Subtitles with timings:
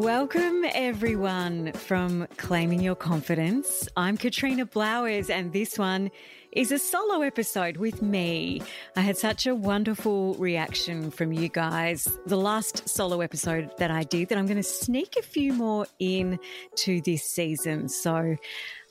[0.00, 3.86] Welcome, everyone, from Claiming Your Confidence.
[3.98, 6.10] I'm Katrina Blowers, and this one
[6.52, 8.60] is a solo episode with me.
[8.96, 12.08] I had such a wonderful reaction from you guys.
[12.26, 15.86] The last solo episode that I did, that I'm going to sneak a few more
[16.00, 16.40] in
[16.76, 17.88] to this season.
[17.88, 18.36] So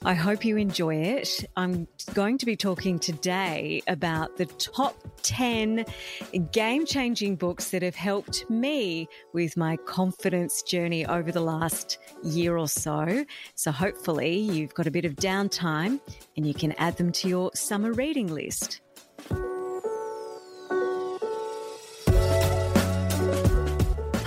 [0.05, 1.43] I hope you enjoy it.
[1.57, 5.83] I'm going to be talking today about the top 10
[6.53, 12.55] game changing books that have helped me with my confidence journey over the last year
[12.55, 13.25] or so.
[13.55, 15.99] So hopefully you've got a bit of downtime
[16.37, 18.81] and you can add them to your summer reading list.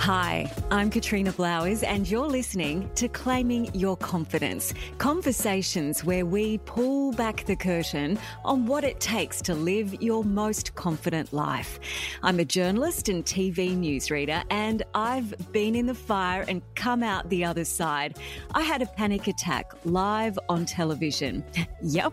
[0.03, 7.13] Hi, I'm Katrina Blowers, and you're listening to Claiming Your Confidence conversations where we pull
[7.13, 11.79] back the curtain on what it takes to live your most confident life.
[12.21, 17.29] I'm a journalist and TV newsreader, and I've been in the fire and come out
[17.29, 18.17] the other side.
[18.53, 21.45] I had a panic attack live on television.
[21.81, 22.11] yep,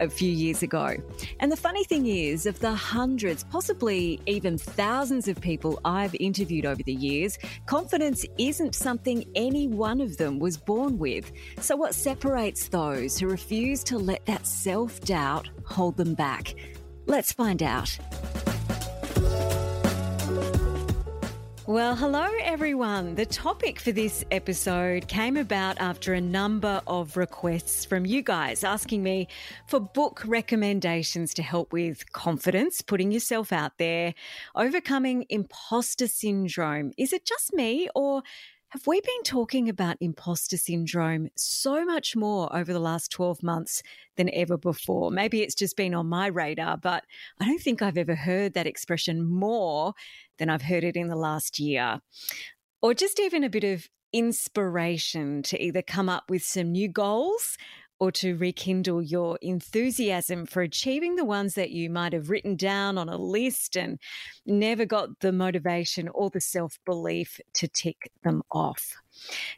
[0.00, 0.94] a few years ago.
[1.40, 6.66] And the funny thing is, of the hundreds, possibly even thousands of people I've interviewed
[6.66, 11.30] over the years, years, confidence isn't something any one of them was born with.
[11.60, 16.54] So, what separates those who refuse to let that self doubt hold them back?
[17.06, 17.98] Let's find out.
[21.66, 23.14] Well, hello everyone.
[23.14, 28.62] The topic for this episode came about after a number of requests from you guys
[28.62, 29.28] asking me
[29.66, 34.12] for book recommendations to help with confidence, putting yourself out there,
[34.54, 36.92] overcoming imposter syndrome.
[36.98, 38.22] Is it just me or
[38.74, 43.84] have we been talking about imposter syndrome so much more over the last 12 months
[44.16, 45.12] than ever before?
[45.12, 47.04] Maybe it's just been on my radar, but
[47.38, 49.94] I don't think I've ever heard that expression more
[50.38, 52.00] than I've heard it in the last year.
[52.82, 57.56] Or just even a bit of inspiration to either come up with some new goals
[58.04, 62.98] or to rekindle your enthusiasm for achieving the ones that you might have written down
[62.98, 63.98] on a list and
[64.44, 68.94] never got the motivation or the self belief to tick them off.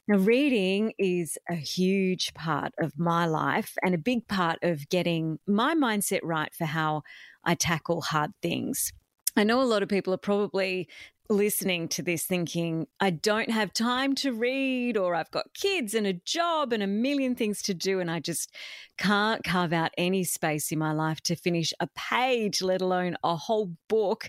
[0.06, 5.40] Now, reading is a huge part of my life and a big part of getting
[5.48, 7.02] my mindset right for how
[7.42, 8.92] I tackle hard things.
[9.36, 10.88] I know a lot of people are probably
[11.28, 16.06] listening to this thinking, I don't have time to read, or I've got kids and
[16.06, 18.54] a job and a million things to do, and I just
[18.98, 23.36] can't carve out any space in my life to finish a page, let alone a
[23.36, 24.28] whole book.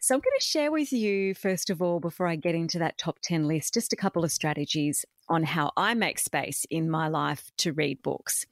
[0.00, 2.98] So, I'm going to share with you, first of all, before I get into that
[2.98, 7.08] top 10 list, just a couple of strategies on how I make space in my
[7.08, 8.46] life to read books.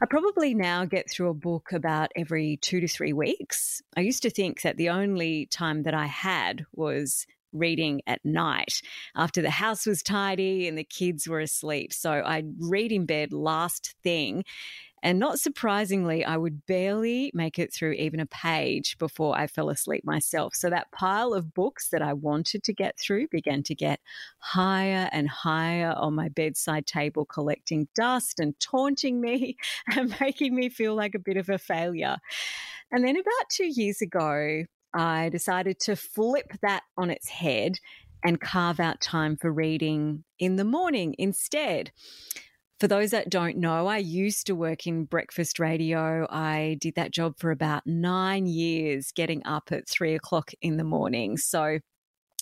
[0.00, 3.82] I probably now get through a book about every two to three weeks.
[3.96, 8.82] I used to think that the only time that I had was reading at night
[9.16, 11.92] after the house was tidy and the kids were asleep.
[11.92, 14.44] So I'd read in bed last thing.
[15.02, 19.70] And not surprisingly, I would barely make it through even a page before I fell
[19.70, 20.54] asleep myself.
[20.54, 24.00] So that pile of books that I wanted to get through began to get
[24.38, 29.56] higher and higher on my bedside table, collecting dust and taunting me
[29.96, 32.16] and making me feel like a bit of a failure.
[32.90, 37.78] And then about two years ago, I decided to flip that on its head
[38.24, 41.92] and carve out time for reading in the morning instead.
[42.80, 46.28] For those that don't know, I used to work in breakfast radio.
[46.30, 50.84] I did that job for about nine years, getting up at three o'clock in the
[50.84, 51.38] morning.
[51.38, 51.80] So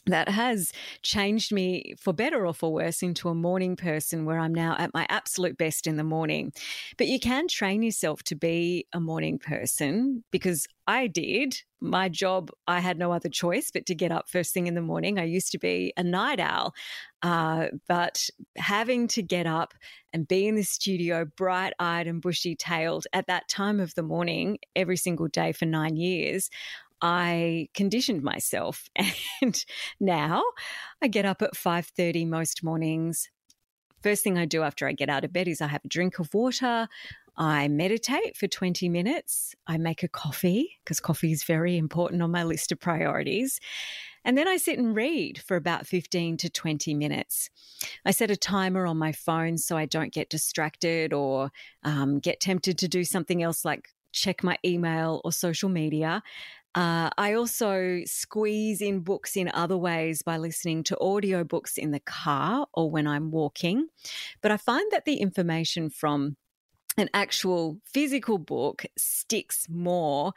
[0.07, 0.73] that has
[1.03, 4.95] changed me for better or for worse into a morning person where I'm now at
[4.95, 6.53] my absolute best in the morning.
[6.97, 11.63] But you can train yourself to be a morning person because I did.
[11.81, 14.81] My job, I had no other choice but to get up first thing in the
[14.81, 15.19] morning.
[15.19, 16.75] I used to be a night owl,
[17.23, 19.75] uh, but having to get up
[20.13, 24.03] and be in the studio bright eyed and bushy tailed at that time of the
[24.03, 26.49] morning every single day for nine years,
[27.03, 28.89] I conditioned myself
[29.43, 29.65] and
[30.01, 30.43] now
[31.03, 33.31] I get up at 5:30 most mornings.
[34.03, 36.19] First thing I do after I get out of bed is I have a drink
[36.19, 36.89] of water.
[37.39, 39.55] I meditate for 20 minutes.
[39.67, 43.61] I make a coffee because coffee is very important on my list of priorities.
[44.25, 47.51] And then I sit and read for about 15 to 20 minutes.
[48.05, 51.51] I set a timer on my phone so I don't get distracted or
[51.85, 56.23] um, get tempted to do something else like check my email or social media.
[56.77, 62.01] Uh, I also squeeze in books in other ways by listening to audiobooks in the
[62.01, 63.89] car or when I'm walking.
[64.43, 66.37] But I find that the information from
[66.99, 70.33] an actual physical book sticks more.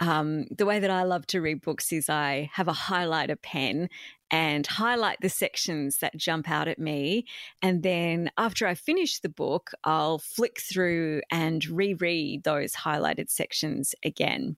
[0.00, 3.88] Um, the way that I love to read books is I have a highlighter pen
[4.32, 7.24] and highlight the sections that jump out at me.
[7.62, 13.94] And then after I finish the book, I'll flick through and reread those highlighted sections
[14.04, 14.56] again.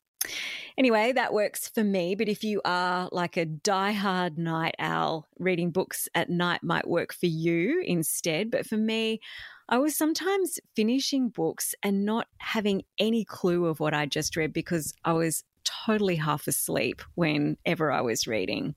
[0.79, 2.15] Anyway, that works for me.
[2.15, 7.15] But if you are like a die-hard night owl, reading books at night might work
[7.15, 8.51] for you instead.
[8.51, 9.21] But for me,
[9.69, 14.53] I was sometimes finishing books and not having any clue of what I just read
[14.53, 18.75] because I was totally half asleep whenever I was reading.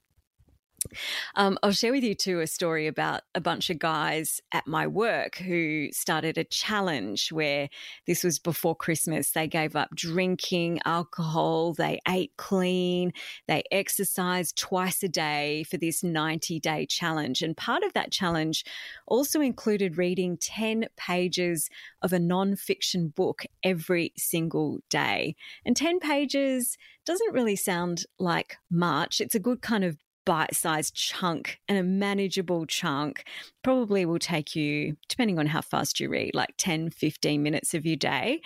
[1.34, 4.86] Um, I'll share with you too a story about a bunch of guys at my
[4.86, 7.68] work who started a challenge where
[8.06, 9.30] this was before Christmas.
[9.30, 13.12] They gave up drinking alcohol, they ate clean,
[13.46, 17.42] they exercised twice a day for this 90 day challenge.
[17.42, 18.64] And part of that challenge
[19.06, 21.68] also included reading 10 pages
[22.02, 25.36] of a non-fiction book every single day.
[25.64, 29.20] And 10 pages doesn't really sound like much.
[29.20, 33.24] It's a good kind of bite sized chunk and a manageable chunk
[33.62, 37.86] probably will take you, depending on how fast you read, like 10, 15 minutes of
[37.86, 38.40] your day.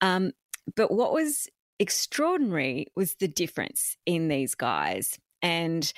[0.00, 0.32] Um,
[0.76, 5.18] but what was extraordinary was the difference in these guys.
[5.42, 5.90] And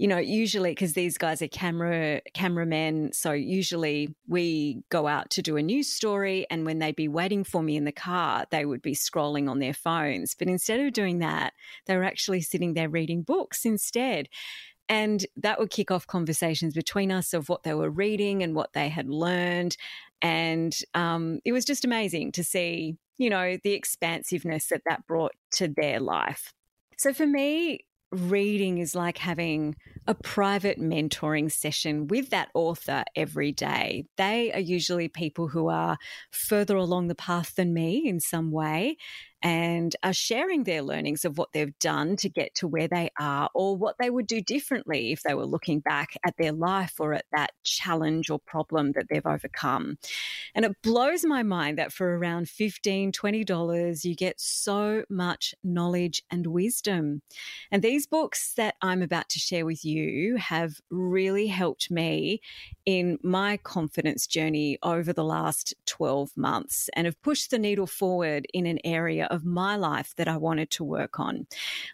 [0.00, 5.42] you know, usually because these guys are camera cameramen, so usually we go out to
[5.42, 8.64] do a news story, and when they'd be waiting for me in the car, they
[8.64, 10.34] would be scrolling on their phones.
[10.34, 11.52] But instead of doing that,
[11.84, 14.30] they were actually sitting there reading books instead.
[14.90, 18.72] And that would kick off conversations between us of what they were reading and what
[18.72, 19.76] they had learned.
[20.20, 25.32] And um, it was just amazing to see, you know, the expansiveness that that brought
[25.52, 26.52] to their life.
[26.98, 29.76] So for me, reading is like having
[30.08, 34.06] a private mentoring session with that author every day.
[34.16, 35.98] They are usually people who are
[36.32, 38.96] further along the path than me in some way
[39.42, 43.48] and are sharing their learnings of what they've done to get to where they are
[43.54, 47.14] or what they would do differently if they were looking back at their life or
[47.14, 49.96] at that challenge or problem that they've overcome.
[50.54, 56.22] And it blows my mind that for around $15, $20, you get so much knowledge
[56.30, 57.22] and wisdom.
[57.70, 62.40] And these books that I'm about to share with you have really helped me
[62.84, 68.46] in my confidence journey over the last 12 months and have pushed the needle forward
[68.52, 71.46] in an area of my life that I wanted to work on.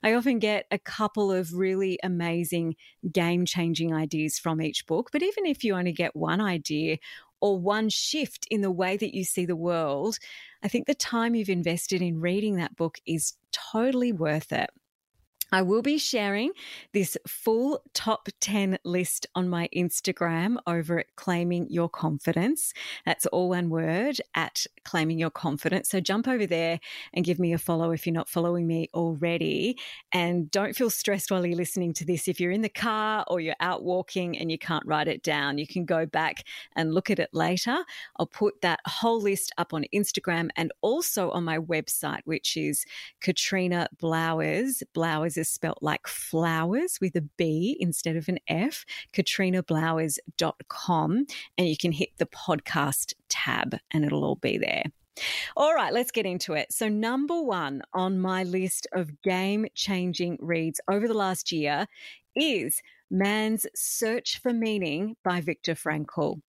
[0.02, 2.76] I often get a couple of really amazing
[3.12, 6.98] game changing ideas from each book, but even if you only get one idea
[7.40, 10.18] or one shift in the way that you see the world,
[10.62, 14.70] I think the time you've invested in reading that book is totally worth it.
[15.52, 16.50] I will be sharing
[16.92, 22.74] this full top 10 list on my Instagram over at Claiming Your Confidence.
[23.04, 25.90] That's all one word at Claiming Your Confidence.
[25.90, 26.80] So jump over there
[27.14, 29.78] and give me a follow if you're not following me already.
[30.10, 32.26] And don't feel stressed while you're listening to this.
[32.26, 35.58] If you're in the car or you're out walking and you can't write it down,
[35.58, 36.42] you can go back
[36.74, 37.84] and look at it later.
[38.16, 42.84] I'll put that whole list up on Instagram and also on my website, which is
[43.20, 44.82] Katrina Blowers.
[44.92, 51.26] Blowers is spelt like flowers with a B instead of an F, katrinablowers.com.
[51.58, 54.84] And you can hit the podcast tab and it'll all be there.
[55.56, 56.72] All right, let's get into it.
[56.72, 61.86] So, number one on my list of game changing reads over the last year
[62.34, 66.40] is Man's Search for Meaning by Viktor Frankl.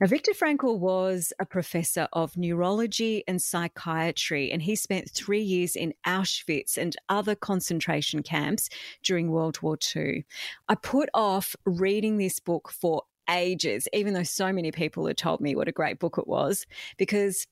[0.00, 5.74] Now, Viktor Frankl was a professor of neurology and psychiatry, and he spent three years
[5.74, 8.68] in Auschwitz and other concentration camps
[9.02, 10.24] during World War II.
[10.68, 15.40] I put off reading this book for ages, even though so many people had told
[15.40, 17.46] me what a great book it was, because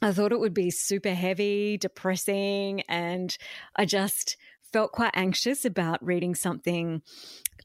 [0.00, 3.36] I thought it would be super heavy, depressing, and
[3.74, 4.36] I just
[4.72, 7.02] felt quite anxious about reading something,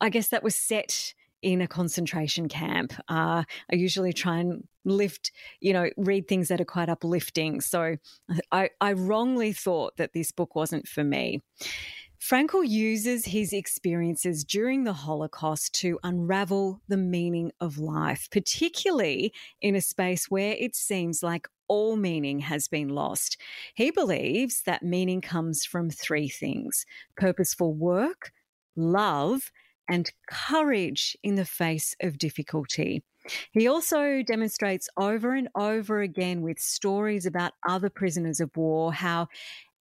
[0.02, 2.94] I guess, that was set in a concentration camp.
[3.10, 7.62] Uh, I usually try and lift, you know, read things that are quite uplifting.
[7.62, 7.98] So
[8.52, 11.42] I, I wrongly thought that this book wasn't for me.
[12.20, 19.76] Frankl uses his experiences during the Holocaust to unravel the meaning of life, particularly in
[19.76, 23.36] a space where it seems like all meaning has been lost.
[23.76, 26.86] He believes that meaning comes from three things
[27.18, 28.32] purposeful work,
[28.78, 29.52] love,
[29.90, 33.04] and courage in the face of difficulty.
[33.52, 39.28] He also demonstrates over and over again with stories about other prisoners of war how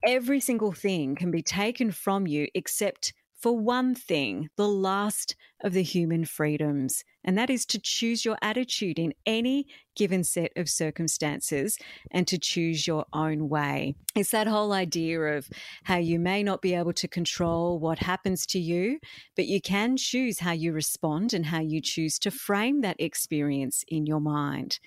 [0.04, 5.72] every single thing can be taken from you except for one thing, the last of
[5.72, 9.66] the human freedoms, and that is to choose your attitude in any
[9.96, 11.78] given set of circumstances
[12.10, 13.94] and to choose your own way.
[14.14, 15.48] It's that whole idea of
[15.84, 18.98] how you may not be able to control what happens to you,
[19.36, 23.84] but you can choose how you respond and how you choose to frame that experience
[23.88, 24.78] in your mind.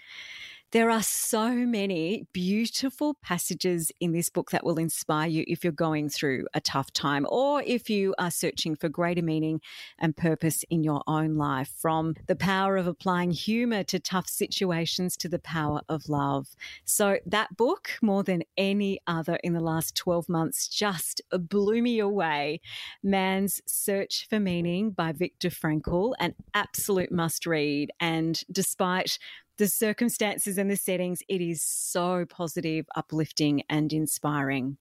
[0.73, 5.71] There are so many beautiful passages in this book that will inspire you if you're
[5.71, 9.61] going through a tough time or if you are searching for greater meaning
[9.99, 11.71] and purpose in your own life.
[11.77, 16.47] From the power of applying humor to tough situations to the power of love.
[16.85, 21.99] So, that book, more than any other in the last 12 months, just blew me
[21.99, 22.61] away.
[23.03, 27.91] Man's Search for Meaning by Viktor Frankl, an absolute must read.
[27.99, 29.19] And despite
[29.57, 34.77] the circumstances and the settings, it is so positive, uplifting, and inspiring.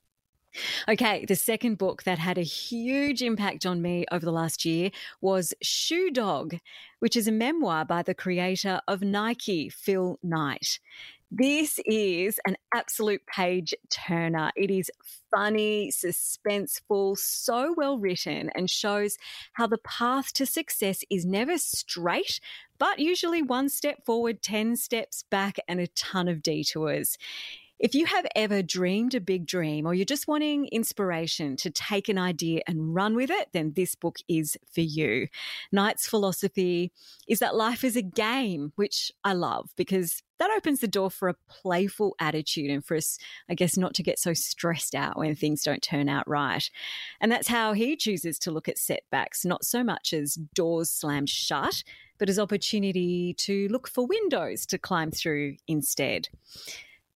[0.87, 4.91] Okay, the second book that had a huge impact on me over the last year
[5.21, 6.57] was Shoe Dog,
[6.99, 10.79] which is a memoir by the creator of Nike, Phil Knight.
[11.35, 14.53] This is an absolute page turner.
[14.55, 14.91] It is
[15.35, 19.17] funny, suspenseful, so well written, and shows
[19.55, 22.39] how the path to success is never straight,
[22.79, 27.17] but usually one step forward, 10 steps back, and a ton of detours.
[27.83, 32.09] If you have ever dreamed a big dream or you're just wanting inspiration to take
[32.09, 35.27] an idea and run with it, then this book is for you.
[35.73, 36.93] Knight's philosophy
[37.27, 41.29] is that life is a game, which I love because that opens the door for
[41.29, 43.19] a playful attitude and for us,
[43.51, 46.71] I guess, not to get so stressed out when things don't turn out right.
[47.21, 51.31] And that's how he chooses to look at setbacks, not so much as doors slammed
[51.31, 51.83] shut,
[52.19, 56.29] but as opportunity to look for windows to climb through instead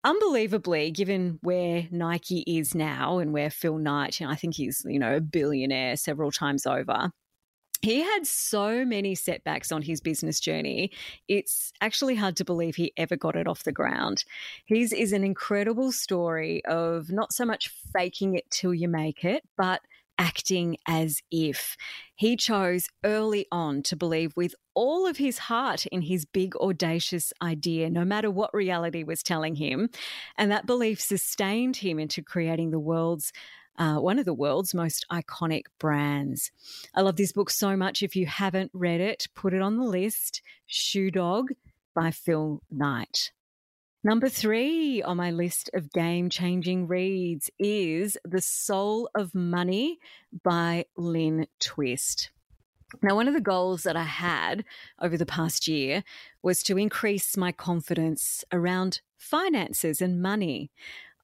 [0.04, 5.16] unbelievably, given where Nike is now and where Phil Knight, I think he's, you know,
[5.16, 7.10] a billionaire several times over.
[7.82, 10.90] He had so many setbacks on his business journey.
[11.28, 14.24] It's actually hard to believe he ever got it off the ground.
[14.64, 19.42] His is an incredible story of not so much faking it till you make it,
[19.58, 19.82] but
[20.18, 21.76] acting as if.
[22.14, 27.32] He chose early on to believe with all of his heart in his big, audacious
[27.42, 29.88] idea, no matter what reality was telling him.
[30.36, 33.32] And that belief sustained him into creating the world's
[33.76, 36.52] uh, one of the world's most iconic brands.
[36.94, 38.04] I love this book so much.
[38.04, 41.48] If you haven't read it, put it on the list Shoe Dog
[41.92, 43.32] by Phil Knight.
[44.06, 49.98] Number three on my list of game changing reads is The Soul of Money
[50.42, 52.28] by Lynn Twist.
[53.02, 54.66] Now, one of the goals that I had
[55.00, 56.04] over the past year
[56.42, 60.70] was to increase my confidence around finances and money.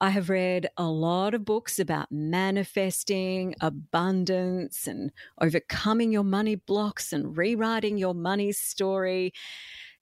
[0.01, 7.13] I have read a lot of books about manifesting, abundance, and overcoming your money blocks
[7.13, 9.35] and rewriting your money story.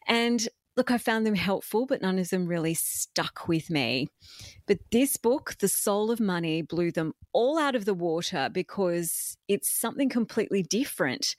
[0.07, 4.07] And Look, I found them helpful, but none of them really stuck with me.
[4.69, 9.37] But this book, The Soul of Money, blew them all out of the water because
[9.49, 11.35] it's something completely different.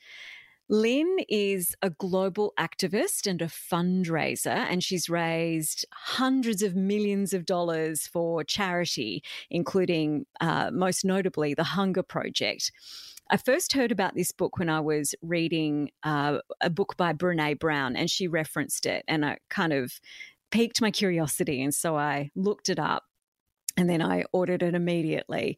[0.68, 7.46] Lynn is a global activist and a fundraiser, and she's raised hundreds of millions of
[7.46, 12.74] dollars for charity, including uh, most notably the Hunger Project.
[13.30, 17.60] I first heard about this book when I was reading uh, a book by Brene
[17.60, 19.94] Brown, and she referenced it, and it kind of
[20.52, 21.62] piqued my curiosity.
[21.62, 23.04] And so I looked it up.
[23.78, 25.58] And then I ordered it immediately.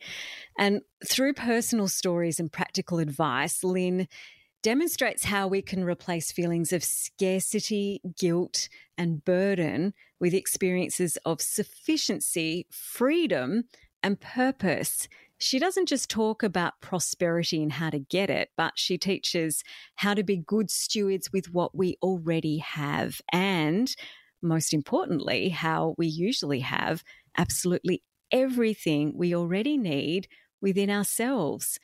[0.55, 4.07] And through personal stories and practical advice, Lynn
[4.61, 12.67] demonstrates how we can replace feelings of scarcity, guilt, and burden with experiences of sufficiency,
[12.69, 13.63] freedom,
[14.03, 15.07] and purpose
[15.41, 19.63] she doesn't just talk about prosperity and how to get it, but she teaches
[19.95, 23.21] how to be good stewards with what we already have.
[23.31, 23.93] And
[24.41, 27.03] most importantly, how we usually have
[27.37, 30.27] absolutely everything we already need
[30.61, 31.79] within ourselves.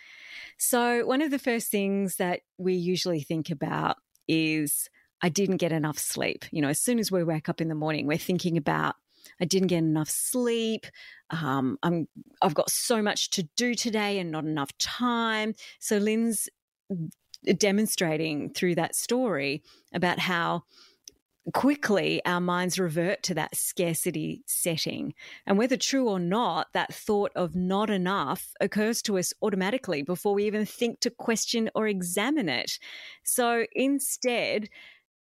[0.57, 3.97] So, one of the first things that we usually think about
[4.27, 4.89] is
[5.21, 6.45] I didn't get enough sleep.
[6.51, 8.95] You know, as soon as we wake up in the morning, we're thinking about
[9.39, 10.85] I didn't get enough sleep.
[11.29, 12.07] Um, I'm,
[12.41, 15.53] I've got so much to do today and not enough time.
[15.79, 16.49] So Lynn's
[17.57, 20.63] demonstrating through that story about how
[21.53, 25.13] quickly our minds revert to that scarcity setting.
[25.45, 30.33] And whether true or not, that thought of not enough occurs to us automatically before
[30.33, 32.79] we even think to question or examine it.
[33.23, 34.69] So instead,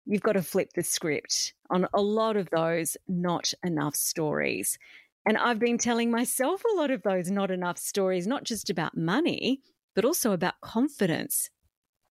[0.05, 4.77] you've got to flip the script on a lot of those not enough stories.
[5.25, 8.97] And I've been telling myself a lot of those not enough stories, not just about
[8.97, 9.61] money,
[9.95, 11.49] but also about confidence.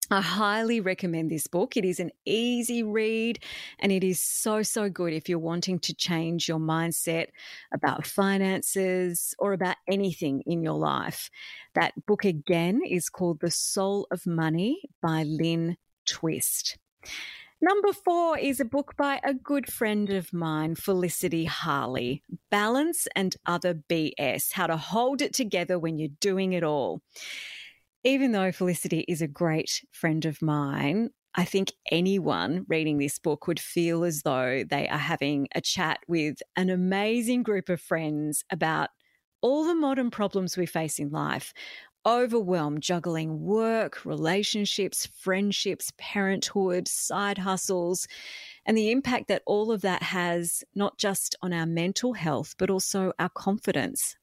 [0.10, 1.78] I highly recommend this book.
[1.78, 3.40] It is an easy read
[3.80, 7.28] and it is so, so good if you're wanting to change your mindset
[7.74, 11.30] about finances or about anything in your life.
[11.76, 16.78] That book again is called The Soul of Money by Lynn Twist.
[17.62, 23.36] Number four is a book by a good friend of mine, Felicity Harley Balance and
[23.46, 27.02] Other BS How to Hold It Together When You're Doing It All
[28.04, 33.48] even though Felicity is a great friend of mine, I think anyone reading this book
[33.48, 38.44] would feel as though they are having a chat with an amazing group of friends
[38.52, 38.90] about
[39.42, 41.54] all the modern problems we face in life.
[42.06, 48.08] Overwhelm, juggling work, relationships, friendships, parenthood, side hustles,
[48.66, 52.72] and the impact that all of that has not just on our mental health, but
[52.72, 54.16] also our confidence.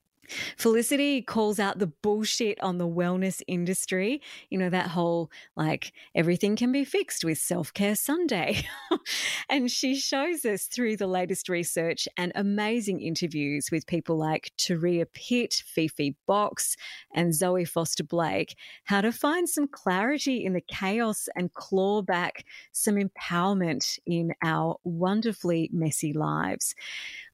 [0.57, 4.21] Felicity calls out the bullshit on the wellness industry.
[4.51, 8.67] You know, that whole like everything can be fixed with self care Sunday.
[9.49, 15.07] and she shows us through the latest research and amazing interviews with people like Turia
[15.13, 16.77] Pitt, Fifi Box,
[17.15, 22.45] and Zoe Foster Blake how to find some clarity in the chaos and claw back
[22.73, 26.75] some empowerment in our wonderfully messy lives.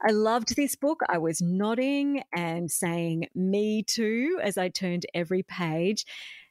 [0.06, 1.00] I loved this book.
[1.08, 6.04] I was nodding and saying, Me too, as I turned every page.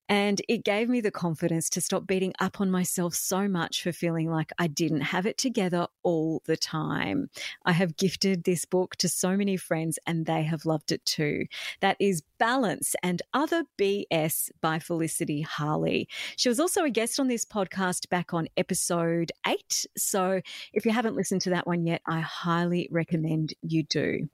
[0.10, 3.94] And it gave me the confidence to stop beating up on myself so much for
[3.94, 7.30] feeling like I didn't have it together all the time.
[7.66, 11.46] I have gifted this book to so many friends and they have loved it too.
[11.80, 16.10] That is Balance and Other BS by Felicity Harley.
[16.36, 19.86] She was also a guest on this podcast back on episode eight.
[19.98, 20.42] So
[20.74, 24.28] if you haven't listened to that one yet, I highly recommend you do.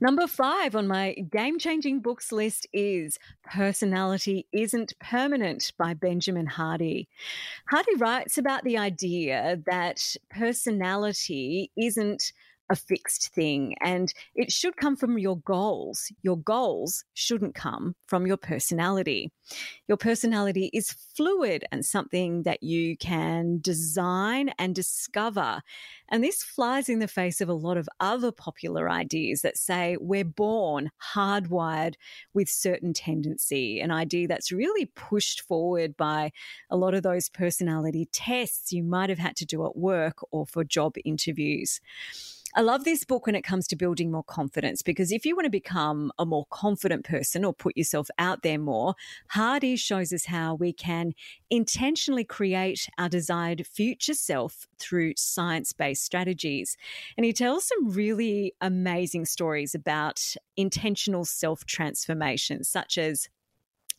[0.00, 7.08] Number five on my game changing books list is Personality Isn't Permanent by Benjamin Hardy.
[7.68, 12.32] Hardy writes about the idea that personality isn't
[12.70, 16.10] a fixed thing and it should come from your goals.
[16.22, 19.30] Your goals shouldn't come from your personality.
[19.86, 25.60] Your personality is fluid and something that you can design and discover.
[26.08, 29.96] And this flies in the face of a lot of other popular ideas that say
[30.00, 31.94] we're born hardwired
[32.32, 36.32] with certain tendency, an idea that's really pushed forward by
[36.70, 40.46] a lot of those personality tests you might have had to do at work or
[40.46, 41.80] for job interviews.
[42.56, 45.46] I love this book when it comes to building more confidence because if you want
[45.46, 48.94] to become a more confident person or put yourself out there more,
[49.30, 51.14] Hardy shows us how we can
[51.50, 56.76] intentionally create our desired future self through science based strategies.
[57.16, 60.22] And he tells some really amazing stories about
[60.56, 63.28] intentional self transformation, such as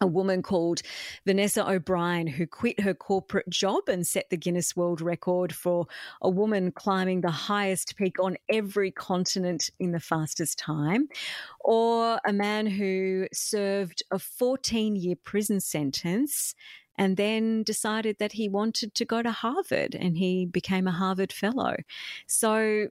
[0.01, 0.81] a woman called
[1.25, 5.87] Vanessa O'Brien who quit her corporate job and set the Guinness World Record for
[6.21, 11.07] a woman climbing the highest peak on every continent in the fastest time,
[11.61, 16.55] or a man who served a 14 year prison sentence
[16.97, 21.33] and then decided that he wanted to go to Harvard and he became a Harvard
[21.33, 21.75] Fellow.
[22.27, 22.87] So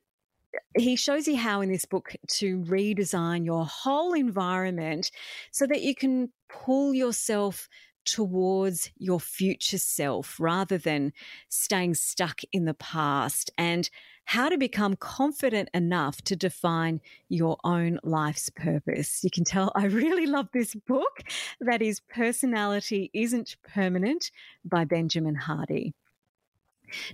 [0.77, 5.11] he shows you how in this book to redesign your whole environment
[5.51, 7.69] so that you can pull yourself
[8.05, 11.13] towards your future self rather than
[11.49, 13.89] staying stuck in the past and
[14.27, 19.23] how to become confident enough to define your own life's purpose.
[19.23, 21.23] You can tell I really love this book.
[21.61, 24.31] That is Personality Isn't Permanent
[24.65, 25.95] by Benjamin Hardy.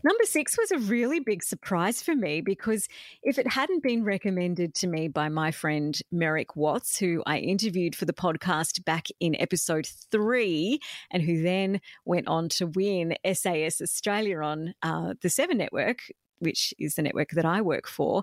[0.02, 2.88] Number six was a really big surprise for me because
[3.22, 7.94] if it hadn't been recommended to me by my friend Merrick Watts, who I interviewed
[7.94, 13.80] for the podcast back in episode three, and who then went on to win SAS
[13.80, 16.00] Australia on uh, the Seven Network,
[16.40, 18.22] which is the network that I work for,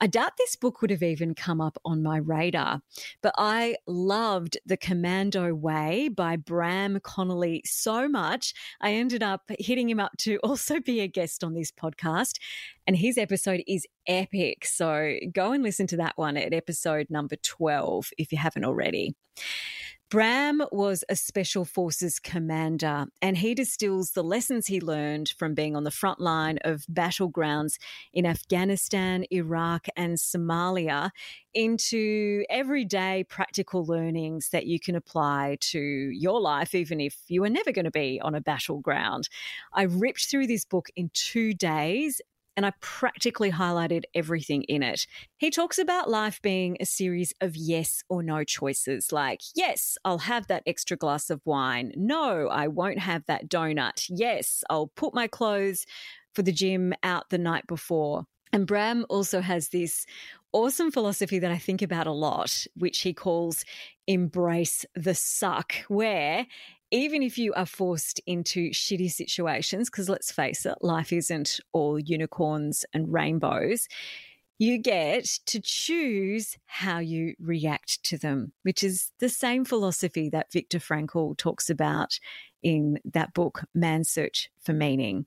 [0.00, 2.82] I doubt this book would have even come up on my radar.
[3.22, 8.54] But I loved The Commando Way by Bram Connolly so much.
[8.80, 12.38] I ended up hitting him up to also be a guest on this podcast.
[12.86, 14.66] And his episode is epic.
[14.66, 19.14] So go and listen to that one at episode number 12 if you haven't already.
[20.10, 25.74] Bram was a special forces commander and he distills the lessons he learned from being
[25.74, 27.78] on the front line of battlegrounds
[28.12, 31.10] in Afghanistan, Iraq, and Somalia
[31.52, 37.50] into everyday practical learnings that you can apply to your life, even if you are
[37.50, 39.28] never going to be on a battleground.
[39.72, 42.20] I ripped through this book in two days
[42.56, 45.06] and I practically highlighted everything in it.
[45.36, 50.18] He talks about life being a series of yes or no choices, like, yes, I'll
[50.18, 51.92] have that extra glass of wine.
[51.96, 54.06] No, I won't have that donut.
[54.08, 55.86] Yes, I'll put my clothes
[56.32, 58.26] for the gym out the night before.
[58.52, 60.06] And Bram also has this
[60.52, 63.64] awesome philosophy that I think about a lot, which he calls
[64.06, 66.46] embrace the suck, where
[66.94, 71.98] even if you are forced into shitty situations, because let's face it, life isn't all
[71.98, 73.88] unicorns and rainbows,
[74.60, 80.52] you get to choose how you react to them, which is the same philosophy that
[80.52, 82.20] Viktor Frankl talks about
[82.62, 85.26] in that book, Man's Search for Meaning.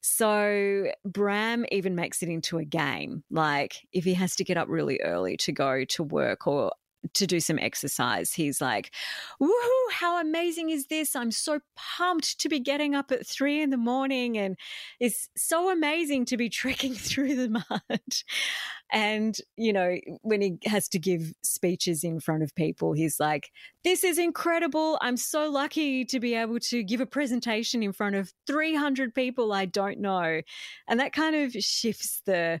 [0.00, 3.22] So Bram even makes it into a game.
[3.30, 6.72] Like if he has to get up really early to go to work or
[7.12, 8.32] to do some exercise.
[8.32, 8.92] He's like,
[9.40, 11.14] woohoo, how amazing is this?
[11.14, 14.56] I'm so pumped to be getting up at three in the morning and
[15.00, 18.14] it's so amazing to be trekking through the mud.
[18.92, 23.50] and, you know, when he has to give speeches in front of people, he's like,
[23.84, 24.98] this is incredible.
[25.00, 29.52] I'm so lucky to be able to give a presentation in front of 300 people
[29.52, 30.40] I don't know.
[30.88, 32.60] And that kind of shifts the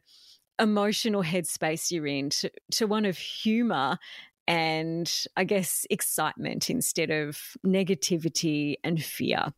[0.58, 3.98] emotional headspace you're in to, to one of humor
[4.46, 9.52] and I guess excitement instead of negativity and fear.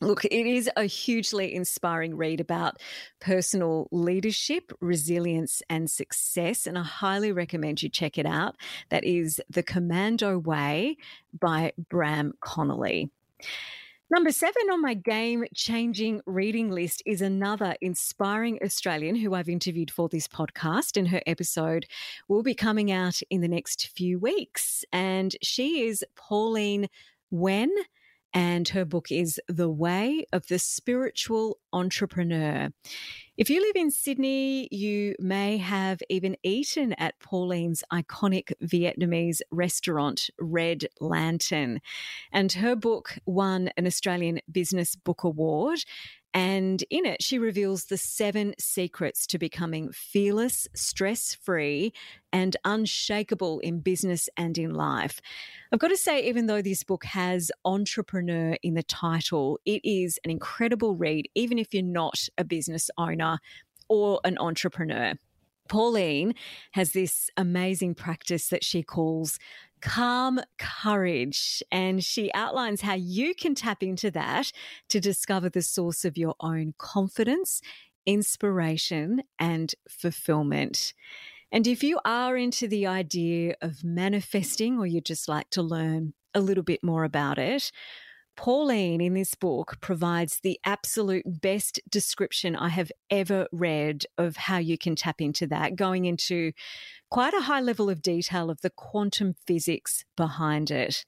[0.00, 2.80] Look, it is a hugely inspiring read about
[3.20, 6.68] personal leadership, resilience, and success.
[6.68, 8.54] And I highly recommend you check it out.
[8.90, 10.98] That is The Commando Way
[11.36, 13.10] by Bram Connolly.
[14.10, 19.90] Number seven on my game changing reading list is another inspiring Australian who I've interviewed
[19.90, 21.84] for this podcast, and her episode
[22.26, 24.82] will be coming out in the next few weeks.
[24.94, 26.88] And she is Pauline
[27.30, 27.68] Nguyen
[28.32, 32.70] and her book is The Way of the Spiritual Entrepreneur.
[33.38, 40.28] If you live in Sydney, you may have even eaten at Pauline's iconic Vietnamese restaurant,
[40.40, 41.80] Red Lantern.
[42.32, 45.78] And her book won an Australian Business Book Award
[46.38, 51.92] and in it, she reveals the seven secrets to becoming fearless, stress free,
[52.32, 55.20] and unshakable in business and in life.
[55.72, 60.20] I've got to say, even though this book has entrepreneur in the title, it is
[60.22, 63.40] an incredible read, even if you're not a business owner
[63.88, 65.14] or an entrepreneur.
[65.68, 66.34] Pauline
[66.72, 69.38] has this amazing practice that she calls
[69.80, 71.62] calm courage.
[71.70, 74.52] And she outlines how you can tap into that
[74.88, 77.60] to discover the source of your own confidence,
[78.06, 80.94] inspiration, and fulfillment.
[81.50, 86.12] And if you are into the idea of manifesting or you just like to learn
[86.34, 87.72] a little bit more about it,
[88.38, 94.58] Pauline in this book provides the absolute best description I have ever read of how
[94.58, 96.52] you can tap into that, going into
[97.10, 101.04] quite a high level of detail of the quantum physics behind it.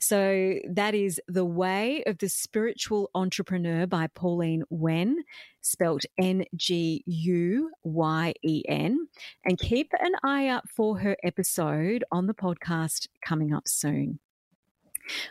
[0.00, 5.14] So that is The Way of the Spiritual Entrepreneur by Pauline Nguyen,
[5.62, 9.08] spelt N G U Y E N.
[9.46, 14.18] And keep an eye out for her episode on the podcast coming up soon.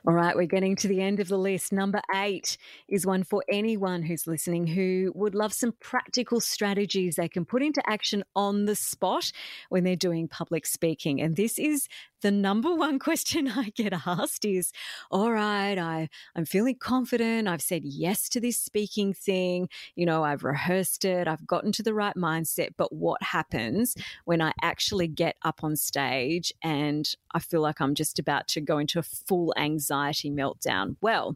[0.08, 1.72] All right, we're getting to the end of the list.
[1.72, 2.58] Number eight
[2.88, 7.62] is one for anyone who's listening who would love some practical strategies they can put
[7.62, 9.32] into action on the spot
[9.70, 11.22] when they're doing public speaking.
[11.22, 11.88] And this is
[12.26, 14.72] the number one question I get asked is,
[15.12, 17.48] all right, I, I'm feeling confident.
[17.48, 19.70] I've said yes to this speaking thing.
[19.96, 21.28] You know, I've rehearsed it.
[21.28, 22.70] I've gotten to the right mindset.
[22.78, 27.94] But what happens when I actually get up on stage and I feel like I'm
[27.94, 30.96] just about to go into a full anxiety meltdown?
[31.02, 31.36] Well,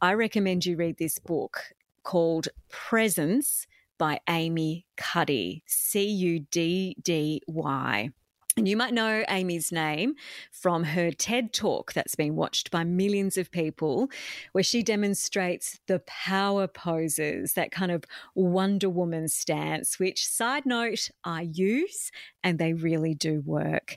[0.00, 1.60] I recommend you read this book
[2.02, 3.66] called Presence
[3.98, 8.10] by Amy Cuddy, C U D D Y.
[8.60, 10.16] And you might know Amy's name
[10.50, 14.10] from her TED talk that's been watched by millions of people,
[14.52, 21.08] where she demonstrates the power poses, that kind of Wonder Woman stance, which, side note,
[21.24, 22.10] I use
[22.42, 23.96] and they really do work.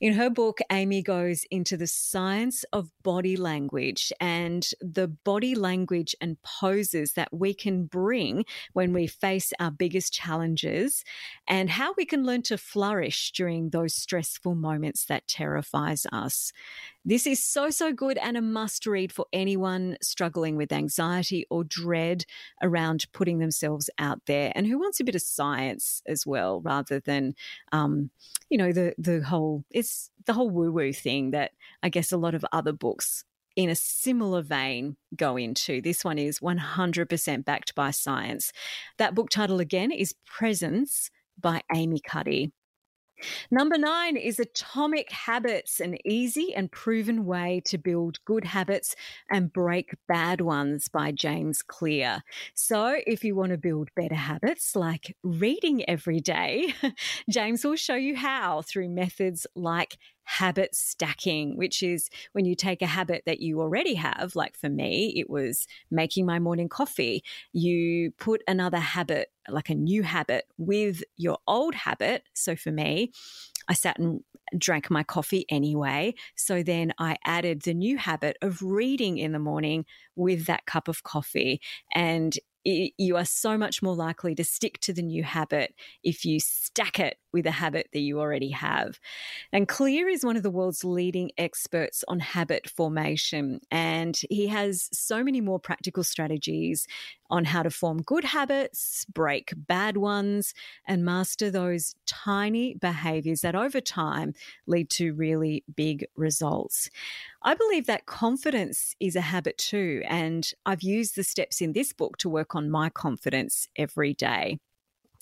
[0.00, 6.14] In her book, Amy goes into the science of body language and the body language
[6.20, 11.04] and poses that we can bring when we face our biggest challenges
[11.46, 16.52] and how we can learn to flourish during those stressful moments that terrifies us.
[17.04, 21.64] This is so, so good and a must read for anyone struggling with anxiety or
[21.64, 22.24] dread
[22.62, 27.00] around putting themselves out there and who wants a bit of science as well, rather
[27.00, 27.34] than,
[27.72, 28.10] um,
[28.50, 32.16] you know, the, the whole, it's the whole woo woo thing that I guess a
[32.16, 33.24] lot of other books
[33.58, 35.82] in a similar vein go into.
[35.82, 38.52] This one is 100% backed by science.
[38.98, 42.52] That book title again is Presence by Amy Cuddy.
[43.50, 48.94] Number nine is Atomic Habits, an easy and proven way to build good habits
[49.30, 52.22] and break bad ones by James Clear.
[52.54, 56.74] So, if you want to build better habits like reading every day,
[57.30, 59.98] James will show you how through methods like
[60.28, 64.36] habit stacking, which is when you take a habit that you already have.
[64.36, 67.24] Like for me, it was making my morning coffee.
[67.54, 72.24] You put another habit, like a new habit, with your old habit.
[72.34, 73.10] So for me,
[73.68, 74.20] I sat and
[74.58, 76.14] drank my coffee anyway.
[76.36, 80.88] So then I added the new habit of reading in the morning with that cup
[80.88, 81.62] of coffee.
[81.94, 86.38] And you are so much more likely to stick to the new habit if you
[86.38, 88.98] stack it with a habit that you already have.
[89.52, 94.88] And Clear is one of the world's leading experts on habit formation, and he has
[94.92, 96.86] so many more practical strategies
[97.30, 100.54] on how to form good habits, break bad ones,
[100.86, 104.32] and master those tiny behaviors that over time
[104.66, 106.88] lead to really big results.
[107.42, 111.92] I believe that confidence is a habit too, and I've used the steps in this
[111.92, 114.58] book to work on my confidence every day.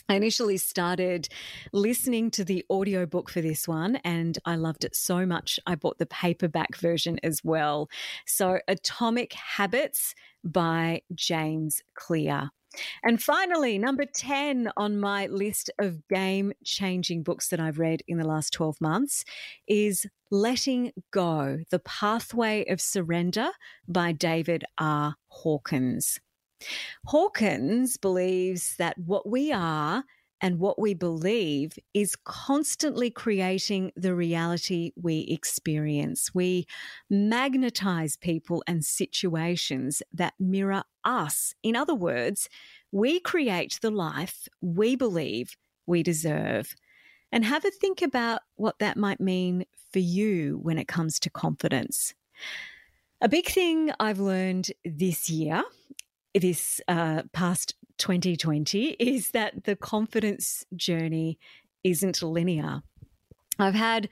[0.08, 1.28] I initially started
[1.72, 5.58] listening to the audiobook for this one and I loved it so much.
[5.66, 7.88] I bought the paperback version as well.
[8.24, 10.14] So, Atomic Habits
[10.44, 12.50] by James Clear.
[13.02, 18.18] And finally, number 10 on my list of game changing books that I've read in
[18.18, 19.24] the last 12 months
[19.66, 23.48] is Letting Go The Pathway of Surrender
[23.88, 25.16] by David R.
[25.28, 26.20] Hawkins.
[27.06, 30.04] Hawkins believes that what we are
[30.40, 36.34] and what we believe is constantly creating the reality we experience.
[36.34, 36.66] We
[37.08, 41.54] magnetize people and situations that mirror us.
[41.62, 42.48] In other words,
[42.92, 46.74] we create the life we believe we deserve.
[47.32, 51.30] And have a think about what that might mean for you when it comes to
[51.30, 52.14] confidence.
[53.20, 55.64] A big thing I've learned this year
[56.40, 61.38] this uh, past 2020 is that the confidence journey
[61.84, 62.82] isn't linear.
[63.58, 64.08] I've had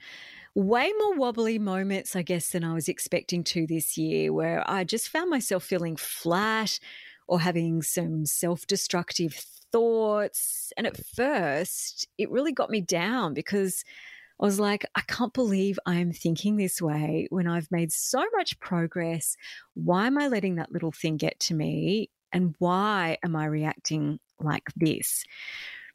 [0.55, 4.83] way more wobbly moments, I guess, than I was expecting to this year, where I
[4.83, 6.79] just found myself feeling flat
[7.27, 9.33] or having some self destructive
[9.71, 10.71] thoughts.
[10.77, 13.83] And at first, it really got me down because
[14.39, 18.23] I was like, I can't believe I am thinking this way when I've made so
[18.35, 19.37] much progress.
[19.75, 22.09] Why am I letting that little thing get to me?
[22.35, 25.23] And why am I reacting like this?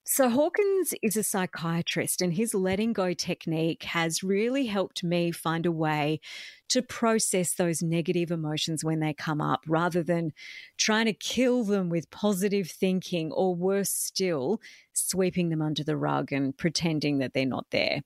[0.05, 5.66] So, Hawkins is a psychiatrist, and his letting go technique has really helped me find
[5.66, 6.18] a way
[6.70, 10.33] to process those negative emotions when they come up rather than
[10.79, 14.61] trying to kill them with positive thinking, or worse still,
[14.94, 18.00] sweeping them under the rug and pretending that they're not there.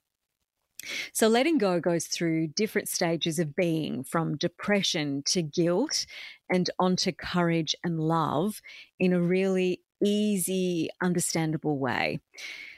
[1.13, 6.07] So, letting go goes through different stages of being from depression to guilt
[6.51, 8.61] and onto courage and love
[8.99, 12.21] in a really easy, understandable way.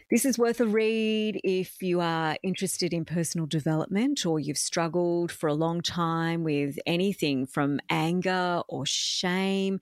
[0.09, 5.33] This is worth a read if you are interested in personal development or you've struggled
[5.33, 9.81] for a long time with anything from anger or shame.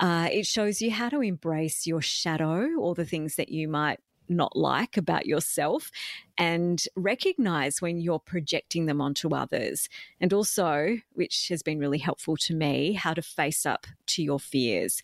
[0.00, 4.00] Uh, it shows you how to embrace your shadow or the things that you might
[4.28, 5.90] not like about yourself
[6.38, 9.88] and recognize when you're projecting them onto others.
[10.20, 14.40] And also, which has been really helpful to me, how to face up to your
[14.40, 15.02] fears.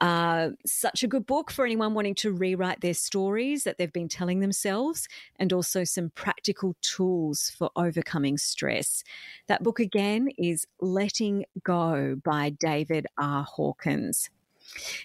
[0.00, 4.08] Uh, such a good book for anyone wanting to rewrite their stories that they've been
[4.08, 9.02] telling themselves, and also some practical tools for overcoming stress.
[9.46, 13.44] That book again is Letting Go by David R.
[13.44, 14.28] Hawkins.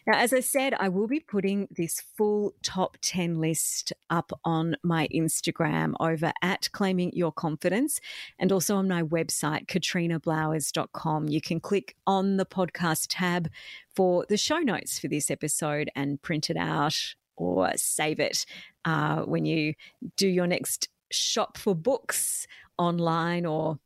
[0.08, 4.76] Now, as I said, I will be putting this full top 10 list up on
[4.84, 8.00] my Instagram over at Claiming Your Confidence
[8.40, 11.28] and also on my website, katrinablowers.com.
[11.28, 13.50] You can click on the podcast tab
[13.96, 18.46] for the show notes for this episode and print it out or save it
[18.86, 19.74] uh, when you
[20.18, 22.48] do your next shop for books
[22.78, 23.80] online or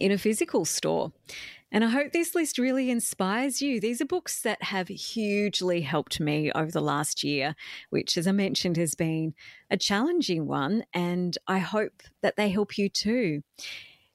[0.00, 1.12] in a physical store.
[1.74, 3.80] And I hope this list really inspires you.
[3.80, 7.56] These are books that have hugely helped me over the last year,
[7.90, 9.34] which, as I mentioned, has been
[9.70, 10.84] a challenging one.
[10.94, 13.42] And I hope that they help you too.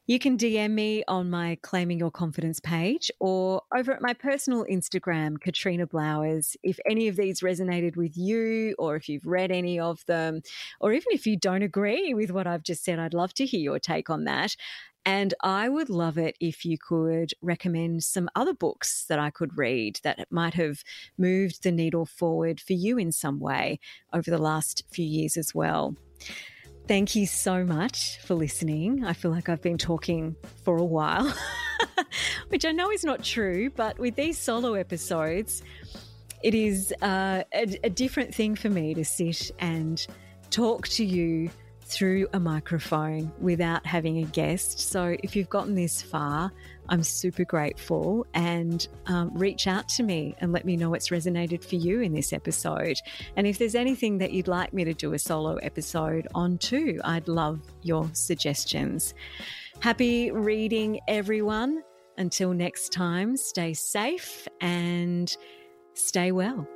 [0.09, 4.65] You can DM me on my Claiming Your Confidence page or over at my personal
[4.65, 6.57] Instagram, Katrina Blowers.
[6.63, 10.41] If any of these resonated with you, or if you've read any of them,
[10.81, 13.59] or even if you don't agree with what I've just said, I'd love to hear
[13.59, 14.55] your take on that.
[15.05, 19.59] And I would love it if you could recommend some other books that I could
[19.59, 20.83] read that might have
[21.19, 23.79] moved the needle forward for you in some way
[24.11, 25.95] over the last few years as well.
[26.89, 29.05] Thank you so much for listening.
[29.05, 31.31] I feel like I've been talking for a while,
[32.47, 35.61] which I know is not true, but with these solo episodes,
[36.41, 40.03] it is uh, a, a different thing for me to sit and
[40.49, 41.51] talk to you
[41.89, 44.79] through a microphone without having a guest.
[44.79, 46.51] So if you've gotten this far,
[46.87, 51.63] I'm super grateful and um, reach out to me and let me know what's resonated
[51.63, 52.97] for you in this episode.
[53.35, 56.99] And if there's anything that you'd like me to do a solo episode on too,
[57.03, 59.13] I'd love your suggestions.
[59.79, 61.81] Happy reading, everyone.
[62.17, 65.35] Until next time, stay safe and
[65.93, 66.67] stay well.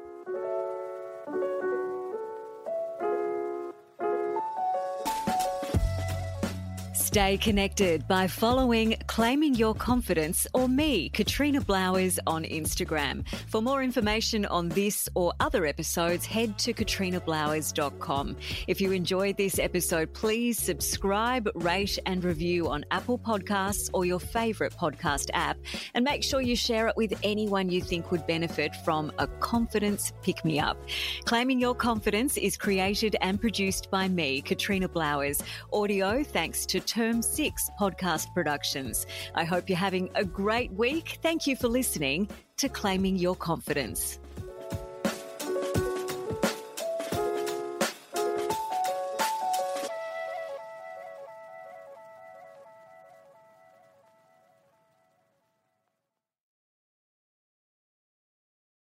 [7.14, 13.24] Stay connected by following Claiming Your Confidence or me, Katrina Blowers, on Instagram.
[13.50, 18.36] For more information on this or other episodes, head to katrinablowers.com.
[18.66, 24.20] If you enjoyed this episode, please subscribe, rate, and review on Apple Podcasts or your
[24.20, 25.58] favorite podcast app.
[25.94, 30.14] And make sure you share it with anyone you think would benefit from a confidence
[30.24, 30.82] pick me up.
[31.26, 35.44] Claiming Your Confidence is created and produced by me, Katrina Blowers.
[35.72, 39.06] Audio thanks to Term 6 Podcast Productions.
[39.36, 41.20] I hope you're having a great week.
[41.22, 44.20] Thank you for listening to Claiming Your Confidence.